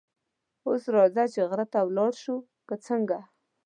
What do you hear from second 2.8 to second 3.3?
څنګه؟